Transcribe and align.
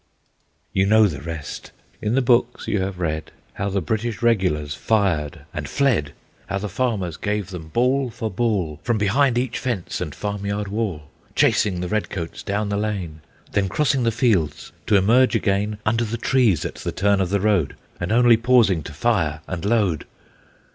You 0.73 0.87
know 0.87 1.05
the 1.05 1.21
rest. 1.21 1.69
In 2.01 2.15
the 2.15 2.23
books 2.23 2.67
you 2.67 2.79
have 2.81 2.97
read, 2.99 3.31
How 3.53 3.69
the 3.69 3.83
British 3.83 4.23
Regulars 4.23 4.73
fired 4.73 5.41
and 5.53 5.69
fled, 5.69 6.13
How 6.47 6.57
the 6.57 6.69
farmers 6.69 7.17
gave 7.17 7.51
them 7.51 7.67
ball 7.67 8.09
for 8.09 8.31
ball, 8.31 8.79
From 8.81 8.97
behind 8.97 9.37
each 9.37 9.59
fence 9.59 10.01
and 10.01 10.15
farm 10.15 10.43
yard 10.43 10.69
wall, 10.69 11.03
Chasing 11.35 11.81
the 11.81 11.87
red 11.87 12.09
coats 12.09 12.41
down 12.41 12.69
the 12.69 12.77
lane, 12.77 13.21
Then 13.51 13.69
crossing 13.69 14.01
the 14.01 14.11
fields 14.11 14.71
to 14.87 14.95
emerge 14.95 15.35
again 15.35 15.77
Under 15.85 16.03
the 16.03 16.17
trees 16.17 16.65
at 16.65 16.77
the 16.81 16.91
turn 16.91 17.21
of 17.21 17.29
the 17.29 17.39
road, 17.39 17.75
And 17.99 18.11
only 18.11 18.37
pausing 18.37 18.81
to 18.85 18.93
fire 18.95 19.41
and 19.45 19.63
load. 19.63 20.07